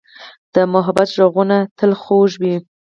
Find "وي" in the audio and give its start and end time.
2.41-2.55